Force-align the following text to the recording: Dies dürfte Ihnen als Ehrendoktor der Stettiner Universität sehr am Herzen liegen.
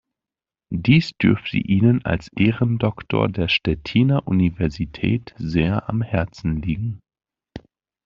Dies 0.73 1.11
dürfte 1.21 1.57
Ihnen 1.59 2.03
als 2.05 2.27
Ehrendoktor 2.35 3.29
der 3.29 3.49
Stettiner 3.49 4.25
Universität 4.27 5.35
sehr 5.37 5.87
am 5.89 6.01
Herzen 6.01 6.59
liegen. 6.63 7.01